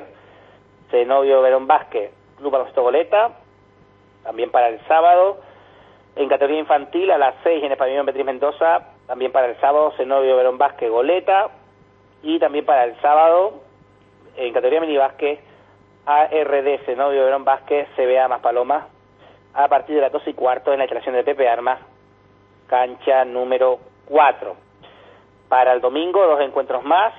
Zenobio 0.91 1.41
Verón 1.41 1.67
Vázquez, 1.67 2.12
Club 2.38 2.51
Baloncesto 2.51 2.83
Goleta, 2.83 3.31
también 4.23 4.51
para 4.51 4.67
el 4.67 4.79
sábado. 4.88 5.39
En 6.15 6.29
categoría 6.29 6.60
infantil, 6.60 7.10
a 7.12 7.17
las 7.17 7.36
6 7.43 7.63
en 7.63 7.72
el 7.72 7.77
pabellón 7.77 8.05
Beatriz 8.05 8.25
Mendoza, 8.25 8.82
también 9.08 9.32
para 9.32 9.48
el 9.48 9.60
sábado, 9.60 9.93
Zenobio 9.98 10.36
Verón 10.36 10.58
Vázquez 10.58 10.91
Goleta. 10.91 11.50
Y 12.22 12.39
también 12.39 12.65
para 12.65 12.86
el 12.86 13.00
sábado, 13.01 13.62
en 14.38 14.53
categoría 14.53 14.82
mini 14.82 14.98
básquet, 14.98 15.39
ARD 16.05 16.86
Zenobio 16.86 17.25
Verón 17.25 17.43
Vázquez, 17.43 17.88
CBA 17.96 18.27
más 18.27 18.41
Paloma, 18.41 18.88
a 19.53 19.67
partir 19.67 19.96
de 19.96 20.01
las 20.01 20.12
12 20.12 20.29
y 20.29 20.34
cuarto 20.34 20.72
en 20.72 20.79
la 20.79 20.86
instalación 20.86 21.15
de 21.15 21.24
Pepe 21.24 21.50
Armas, 21.50 21.79
cancha 22.67 23.25
número 23.25 23.79
4. 24.05 24.55
Para 25.50 25.74
el 25.74 25.82
domingo, 25.82 26.25
dos 26.25 26.41
encuentros 26.41 26.84
más. 26.84 27.13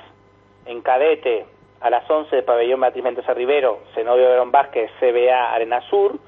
En 0.67 0.81
cadete, 0.81 1.47
a 1.81 1.91
las 1.91 2.09
11 2.09 2.35
de 2.35 2.43
Pabellón 2.43 2.81
Beatriz 2.81 3.05
Mendoza 3.05 3.35
Rivero, 3.35 3.81
Zenobio 3.95 4.29
Verón 4.29 4.51
Vázquez, 4.51 4.91
CBA 4.99 5.53
Arena 5.53 5.83
Sur. 5.83 6.19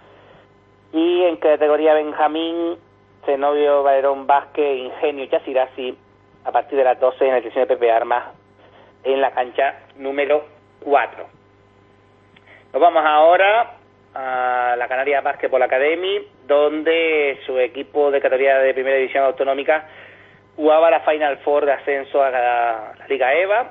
Y 0.97 1.25
en 1.25 1.37
categoría 1.37 1.93
Benjamín, 1.93 2.79
Zenobio 3.26 3.83
Verón 3.83 4.26
Vázquez, 4.26 4.79
Ingenio 4.79 5.26
Chasirasi, 5.26 5.95
a 6.43 6.50
partir 6.50 6.79
de 6.79 6.85
las 6.85 6.99
12 6.99 7.23
en 7.23 7.35
la 7.35 7.43
sesión 7.43 7.69
de 7.69 7.75
Pepe 7.75 7.93
Armas, 7.93 8.33
en 9.05 9.21
la 9.21 9.31
cancha 9.33 9.81
número 9.97 10.47
4. 10.81 11.26
Nos 12.73 12.81
vamos 12.81 13.03
ahora 13.05 13.75
a 14.15 14.75
la 14.79 14.88
Canaria 14.88 15.21
Basketball 15.21 15.65
Academy, 15.65 16.28
donde 16.47 17.41
su 17.45 17.59
equipo 17.59 18.11
de 18.11 18.23
categoría 18.23 18.56
de 18.61 18.73
primera 18.73 18.97
división 18.97 19.25
autonómica 19.25 19.87
jugaba 20.56 20.91
la 20.91 21.00
Final 21.00 21.37
Four 21.45 21.67
de 21.67 21.73
ascenso 21.73 22.23
a 22.23 22.30
la 22.30 22.95
Liga 23.06 23.35
EVA 23.35 23.71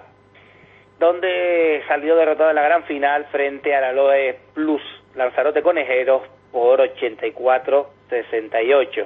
donde 0.99 1.83
salió 1.87 2.15
derrotado 2.15 2.51
en 2.51 2.55
la 2.55 2.61
gran 2.61 2.83
final 2.83 3.25
frente 3.25 3.75
a 3.75 3.81
la 3.81 3.91
Loe 3.91 4.37
Plus 4.53 4.81
Lanzarote 5.15 5.61
Conejeros 5.61 6.21
por 6.55 6.79
84-68. 6.79 9.05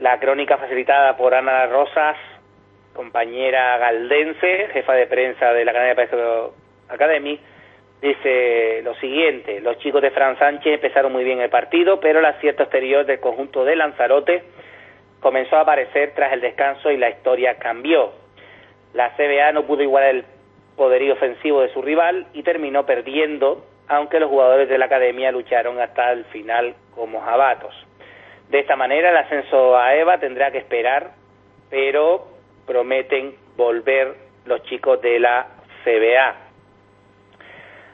La 0.00 0.18
crónica 0.18 0.58
facilitada 0.58 1.16
por 1.16 1.32
Ana 1.32 1.64
Rosas, 1.66 2.16
compañera 2.92 3.78
galdense, 3.78 4.66
jefa 4.72 4.94
de 4.94 5.06
prensa 5.06 5.52
de 5.52 5.64
la 5.64 5.72
Canaria 5.72 5.94
País 5.94 6.10
Academy, 6.88 7.38
dice 8.02 8.80
lo 8.82 8.96
siguiente, 8.96 9.60
los 9.60 9.78
chicos 9.78 10.02
de 10.02 10.10
Fran 10.10 10.36
Sánchez 10.40 10.74
empezaron 10.74 11.12
muy 11.12 11.22
bien 11.22 11.40
el 11.40 11.50
partido, 11.50 12.00
pero 12.00 12.18
el 12.18 12.24
acierto 12.24 12.64
exterior 12.64 13.06
del 13.06 13.20
conjunto 13.20 13.64
de 13.64 13.76
Lanzarote 13.76 14.42
comenzó 15.20 15.54
a 15.54 15.60
aparecer 15.60 16.14
tras 16.16 16.32
el 16.32 16.40
descanso 16.40 16.90
y 16.90 16.96
la 16.96 17.10
historia 17.10 17.60
cambió. 17.60 18.10
La 18.92 19.14
CBA 19.14 19.52
no 19.52 19.66
pudo 19.66 19.84
igualar 19.84 20.16
el 20.16 20.24
poderío 20.74 21.12
ofensivo 21.12 21.60
de 21.60 21.72
su 21.72 21.80
rival 21.80 22.26
y 22.32 22.42
terminó 22.42 22.86
perdiendo, 22.86 23.64
aunque 23.90 24.20
los 24.20 24.30
jugadores 24.30 24.68
de 24.68 24.78
la 24.78 24.84
academia 24.84 25.32
lucharon 25.32 25.80
hasta 25.80 26.12
el 26.12 26.24
final 26.26 26.76
como 26.94 27.20
jabatos. 27.20 27.74
De 28.48 28.60
esta 28.60 28.76
manera 28.76 29.10
el 29.10 29.16
ascenso 29.16 29.76
a 29.76 29.96
EVA 29.96 30.18
tendrá 30.18 30.52
que 30.52 30.58
esperar, 30.58 31.10
pero 31.68 32.28
prometen 32.66 33.34
volver 33.56 34.14
los 34.44 34.62
chicos 34.62 35.02
de 35.02 35.18
la 35.18 35.44
CBA. 35.82 36.36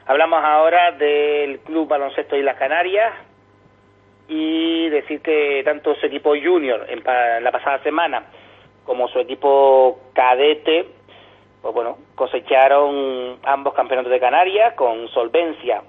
Hablamos 0.05 0.43
ahora 0.43 0.91
del 0.91 1.59
Club 1.61 1.87
Baloncesto 1.87 2.37
Islas 2.37 2.57
Canarias 2.57 3.15
y 4.27 4.89
decir 4.89 5.21
que 5.21 5.63
tanto 5.65 5.95
su 5.95 6.05
equipo 6.05 6.35
junior 6.35 6.85
en, 6.89 7.03
la 7.43 7.51
pasada 7.51 7.81
semana 7.81 8.23
como 8.85 9.07
su 9.07 9.19
equipo 9.19 9.99
cadete 10.13 10.96
pues 11.67 11.75
bueno, 11.75 11.97
cosecharon 12.15 13.39
ambos 13.43 13.73
campeonatos 13.73 14.09
de 14.09 14.21
Canarias 14.21 14.73
con 14.75 15.09
solvencia, 15.09 15.81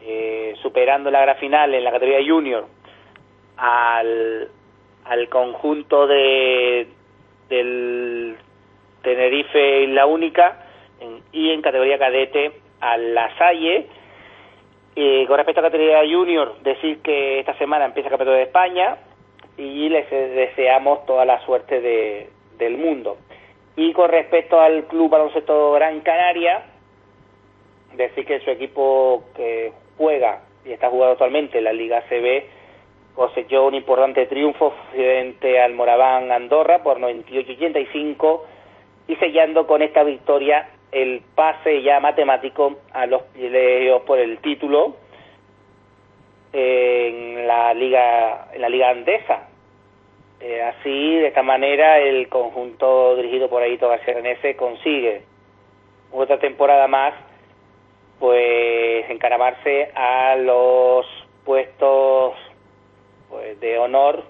eh, 0.00 0.52
superando 0.60 1.12
la 1.12 1.20
gran 1.20 1.36
final 1.36 1.72
en 1.72 1.84
la 1.84 1.92
categoría 1.92 2.28
junior 2.28 2.66
al, 3.56 4.48
al 5.04 5.28
conjunto 5.28 6.08
de 6.08 6.88
del 7.48 8.36
Tenerife 9.02 9.82
y 9.82 9.86
la 9.92 10.06
única 10.06 10.66
y 11.30 11.50
en 11.50 11.62
categoría 11.62 12.00
cadete 12.00 12.54
a 12.80 12.96
la 12.96 13.32
Salle. 13.38 13.86
Eh, 14.96 15.24
con 15.28 15.36
respecto 15.36 15.60
a 15.60 15.70
categoría 15.70 16.00
junior, 16.00 16.58
decir 16.64 17.00
que 17.00 17.38
esta 17.38 17.56
semana 17.58 17.84
empieza 17.84 18.08
el 18.08 18.10
campeonato 18.10 18.38
de 18.38 18.42
España 18.42 18.96
y 19.56 19.88
les 19.88 20.10
deseamos 20.10 21.06
toda 21.06 21.24
la 21.24 21.38
suerte 21.44 21.80
de, 21.80 22.28
del 22.58 22.76
mundo. 22.76 23.18
Y 23.76 23.92
con 23.92 24.10
respecto 24.10 24.60
al 24.60 24.84
Club 24.84 25.10
Baloncesto 25.10 25.72
Gran 25.72 26.00
Canaria, 26.00 26.62
decir 27.94 28.26
que 28.26 28.40
su 28.40 28.50
equipo 28.50 29.24
que 29.34 29.72
juega 29.96 30.42
y 30.64 30.72
está 30.72 30.90
jugando 30.90 31.12
actualmente 31.12 31.58
en 31.58 31.64
la 31.64 31.72
Liga 31.72 32.02
CB 32.08 32.44
cosechó 33.14 33.66
un 33.66 33.74
importante 33.74 34.26
triunfo 34.26 34.72
frente 34.90 35.60
al 35.60 35.74
Moraván 35.74 36.32
Andorra 36.32 36.82
por 36.82 36.98
98-85 36.98 38.40
y 39.08 39.16
sellando 39.16 39.66
con 39.66 39.82
esta 39.82 40.02
victoria 40.02 40.68
el 40.90 41.22
pase 41.34 41.82
ya 41.82 42.00
matemático 42.00 42.78
a 42.92 43.06
los 43.06 43.22
peleos 43.22 44.02
por 44.02 44.18
el 44.18 44.38
título 44.38 44.96
en 46.52 47.46
la 47.46 47.72
liga 47.74 48.48
en 48.52 48.60
la 48.60 48.68
liga 48.68 48.90
andesa 48.90 49.48
eh, 50.44 50.60
así, 50.60 51.14
de 51.18 51.28
esta 51.28 51.44
manera, 51.44 52.00
el 52.00 52.28
conjunto 52.28 53.14
dirigido 53.14 53.48
por 53.48 53.62
Aito 53.62 53.88
García 53.88 54.56
consigue 54.56 55.22
otra 56.10 56.40
temporada 56.40 56.88
más, 56.88 57.14
pues 58.18 59.08
encaramarse 59.08 59.92
a 59.94 60.34
los 60.34 61.06
puestos 61.44 62.34
pues, 63.30 63.60
de 63.60 63.78
honor 63.78 64.24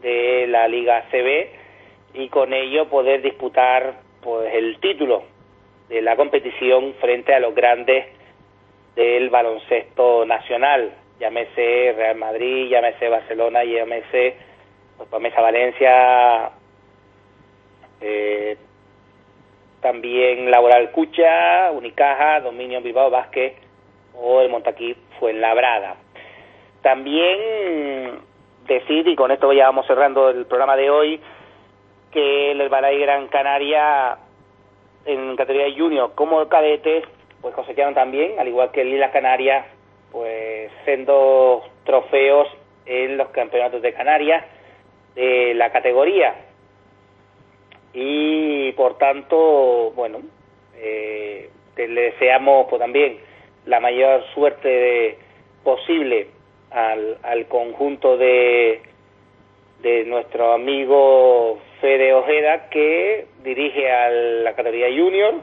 de 0.00 0.48
la 0.48 0.66
Liga 0.66 1.04
CB 1.12 1.50
y 2.14 2.28
con 2.28 2.52
ello 2.52 2.88
poder 2.88 3.22
disputar 3.22 4.00
pues 4.20 4.52
el 4.54 4.80
título 4.80 5.22
de 5.88 6.02
la 6.02 6.16
competición 6.16 6.94
frente 6.94 7.34
a 7.34 7.40
los 7.40 7.54
grandes 7.54 8.06
del 8.96 9.30
baloncesto 9.30 10.26
nacional, 10.26 10.92
llámese 11.20 11.94
Real 11.96 12.16
Madrid, 12.16 12.68
llámese 12.68 13.08
Barcelona, 13.08 13.62
llámese 13.62 14.34
pues 14.34 14.51
Mesa 15.20 15.40
Valencia, 15.40 16.50
eh, 18.00 18.56
también 19.80 20.50
Laboral 20.50 20.90
Cucha, 20.90 21.70
Unicaja, 21.72 22.40
Dominio 22.40 22.80
Bilbao 22.80 23.10
Vázquez 23.10 23.54
o 24.14 24.40
el 24.40 24.48
Montaquí 24.48 24.96
Fuenlabrada. 25.18 25.96
También 26.82 28.20
decir, 28.66 29.06
y 29.06 29.16
con 29.16 29.30
esto 29.30 29.52
ya 29.52 29.66
vamos 29.66 29.86
cerrando 29.86 30.30
el 30.30 30.46
programa 30.46 30.76
de 30.76 30.90
hoy, 30.90 31.20
que 32.10 32.52
el 32.52 32.60
Herbalife 32.60 33.02
Gran 33.02 33.28
Canaria 33.28 34.18
en 35.04 35.36
categoría 35.36 35.74
junior 35.76 36.12
como 36.14 36.48
cadete 36.48 37.02
pues 37.40 37.54
cosecharon 37.54 37.94
también, 37.94 38.38
al 38.38 38.46
igual 38.46 38.70
que 38.70 38.82
el 38.82 38.90
Lila 38.90 39.10
Canarias, 39.10 39.66
pues 40.12 40.70
siendo 40.84 41.64
trofeos 41.84 42.46
en 42.86 43.16
los 43.16 43.28
campeonatos 43.30 43.82
de 43.82 43.92
Canarias 43.92 44.44
de 45.14 45.54
la 45.54 45.70
categoría. 45.70 46.34
Y 47.94 48.72
por 48.72 48.98
tanto, 48.98 49.92
bueno, 49.94 50.22
eh, 50.76 51.50
le 51.76 52.00
deseamos 52.00 52.66
pues 52.68 52.80
también 52.80 53.18
la 53.66 53.80
mayor 53.80 54.24
suerte 54.34 55.18
posible 55.62 56.28
al, 56.70 57.18
al 57.22 57.46
conjunto 57.46 58.16
de, 58.16 58.82
de 59.82 60.04
nuestro 60.04 60.52
amigo 60.52 61.58
Fede 61.80 62.14
Ojeda 62.14 62.68
que 62.70 63.26
dirige 63.42 63.90
a 63.90 64.10
la 64.10 64.54
categoría 64.54 64.88
junior 64.88 65.34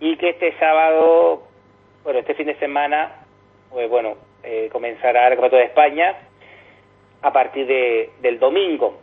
y 0.00 0.16
que 0.16 0.30
este 0.30 0.56
sábado, 0.58 1.44
bueno, 2.04 2.20
este 2.20 2.34
fin 2.34 2.46
de 2.46 2.56
semana, 2.56 3.26
pues 3.70 3.88
bueno, 3.88 4.16
eh, 4.42 4.68
comenzará 4.70 5.26
el 5.26 5.34
Campeonato 5.34 5.56
de 5.56 5.64
España 5.64 6.23
a 7.24 7.32
partir 7.32 7.66
de, 7.66 8.10
del 8.20 8.38
domingo 8.38 8.98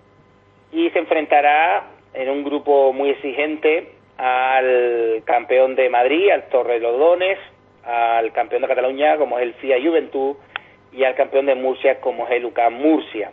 y 0.72 0.90
se 0.92 1.00
enfrentará 1.00 1.88
en 2.14 2.30
un 2.30 2.44
grupo 2.44 2.94
muy 2.94 3.10
exigente 3.10 3.94
al 4.18 5.24
campeón 5.26 5.76
de 5.76 5.90
Madrid, 5.90 6.30
al 6.30 6.48
Torrelodones, 6.50 7.40
al 7.84 8.32
campeón 8.32 8.62
de 8.62 8.68
Cataluña 8.68 9.18
como 9.18 9.40
es 9.40 9.44
el 9.44 9.54
FIA 9.56 9.82
Juventud 9.82 10.36
y 10.94 11.04
al 11.04 11.16
campeón 11.16 11.48
de 11.48 11.56
Murcia 11.56 12.00
como 12.00 12.28
es 12.28 12.32
el 12.34 12.46
UCAM 12.46 12.74
Murcia. 12.76 13.32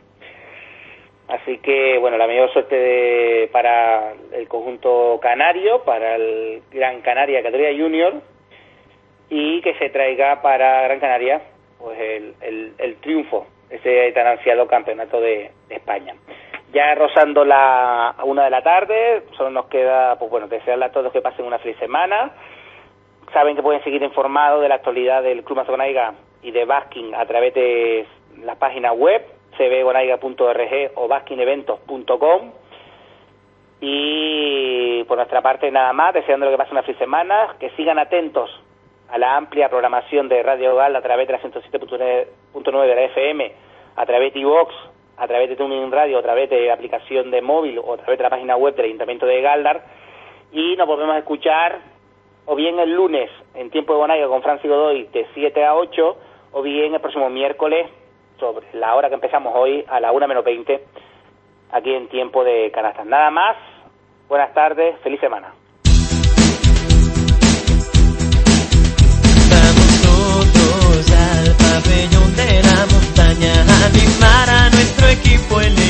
Así 1.28 1.58
que, 1.58 1.98
bueno, 1.98 2.16
la 2.16 2.26
mayor 2.26 2.50
suerte 2.54 3.50
para 3.52 4.14
el 4.32 4.48
conjunto 4.48 5.18
canario, 5.20 5.84
para 5.84 6.16
el 6.16 6.62
Gran 6.70 7.02
Canaria 7.02 7.42
Categoría 7.42 7.78
Junior 7.78 8.22
y 9.28 9.60
que 9.60 9.74
se 9.74 9.90
traiga 9.90 10.40
para 10.40 10.80
Gran 10.84 10.98
Canaria 10.98 11.42
pues 11.78 11.98
el, 12.00 12.72
el, 12.78 12.96
triunfo, 12.96 13.46
ese 13.70 14.12
tan 14.12 14.26
ansiado 14.26 14.66
campeonato 14.66 15.20
de, 15.20 15.50
España. 15.68 16.14
Ya 16.72 16.94
rozando 16.94 17.44
la 17.44 18.14
una 18.24 18.44
de 18.44 18.50
la 18.50 18.62
tarde, 18.62 19.22
solo 19.36 19.50
nos 19.50 19.66
queda, 19.66 20.18
pues 20.18 20.30
bueno, 20.30 20.48
desearle 20.48 20.86
a 20.86 20.92
todos 20.92 21.12
que 21.12 21.22
pasen 21.22 21.46
una 21.46 21.58
feliz 21.58 21.78
semana. 21.78 22.32
Saben 23.32 23.56
que 23.56 23.62
pueden 23.62 23.82
seguir 23.84 24.02
informados 24.02 24.62
de 24.62 24.68
la 24.68 24.76
actualidad 24.76 25.22
del 25.22 25.44
Club 25.44 25.58
Mazonaiga 25.58 26.14
y 26.42 26.50
de 26.50 26.64
Basking 26.64 27.14
a 27.14 27.26
través 27.26 27.54
de 27.54 28.06
la 28.42 28.56
página 28.56 28.92
web 28.92 29.24
cbgonaiga.org 29.56 30.92
o 30.94 31.08
baskineventos.com 31.08 32.52
y 33.80 35.04
por 35.04 35.16
nuestra 35.16 35.42
parte 35.42 35.70
nada 35.70 35.92
más, 35.92 36.14
deseando 36.14 36.50
que 36.50 36.56
pasen 36.56 36.72
una 36.72 36.82
feliz 36.82 36.98
semana, 36.98 37.56
que 37.58 37.70
sigan 37.70 37.98
atentos 37.98 38.50
a 39.10 39.18
la 39.18 39.36
amplia 39.36 39.68
programación 39.68 40.28
de 40.28 40.42
Radio 40.42 40.76
Gal 40.76 40.94
a 40.94 41.02
través 41.02 41.26
de 41.26 41.32
la 41.32 41.40
107.9 41.40 42.86
de 42.86 42.94
la 42.94 43.02
FM, 43.02 43.52
a 43.96 44.06
través 44.06 44.34
de 44.34 44.40
iVox, 44.40 44.74
a 45.16 45.26
través 45.26 45.48
de 45.48 45.56
Tuning 45.56 45.90
Radio, 45.90 46.18
a 46.18 46.22
través 46.22 46.48
de 46.50 46.70
aplicación 46.70 47.30
de 47.30 47.42
móvil 47.42 47.78
o 47.78 47.94
a 47.94 47.96
través 47.96 48.18
de 48.18 48.22
la 48.22 48.30
página 48.30 48.56
web 48.56 48.74
del 48.76 48.86
Ayuntamiento 48.86 49.26
de 49.26 49.40
Galdar 49.40 49.82
y 50.52 50.76
nos 50.76 50.86
volvemos 50.86 51.14
a 51.16 51.18
escuchar 51.18 51.80
o 52.46 52.54
bien 52.54 52.78
el 52.78 52.94
lunes 52.94 53.30
en 53.54 53.70
tiempo 53.70 53.92
de 53.92 53.98
Bonaiga 53.98 54.28
con 54.28 54.42
Francis 54.42 54.70
Godoy 54.70 55.04
de 55.12 55.26
7 55.34 55.64
a 55.64 55.74
8 55.74 56.16
o 56.52 56.62
bien 56.62 56.94
el 56.94 57.00
próximo 57.00 57.28
miércoles 57.28 57.88
sobre 58.38 58.66
la 58.72 58.94
hora 58.94 59.08
que 59.08 59.16
empezamos 59.16 59.52
hoy 59.56 59.84
a 59.88 60.00
la 60.00 60.12
1 60.12 60.28
menos 60.28 60.44
20 60.44 60.84
aquí 61.72 61.92
en 61.92 62.08
tiempo 62.08 62.44
de 62.44 62.70
canastas. 62.70 63.04
Nada 63.04 63.30
más, 63.30 63.56
buenas 64.28 64.54
tardes, 64.54 64.98
feliz 65.00 65.20
semana. 65.20 65.52
animar 74.18 74.50
a 74.50 74.70
nuestro 74.70 75.08
equipo 75.08 75.60
en 75.60 75.78
el 75.78 75.87